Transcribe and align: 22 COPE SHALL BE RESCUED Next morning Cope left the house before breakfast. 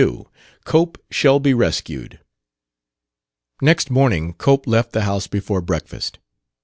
22 0.01 0.27
COPE 0.63 0.97
SHALL 1.11 1.39
BE 1.39 1.53
RESCUED 1.53 2.19
Next 3.61 3.91
morning 3.91 4.33
Cope 4.33 4.65
left 4.65 4.93
the 4.93 5.03
house 5.03 5.27
before 5.27 5.61
breakfast. 5.61 6.17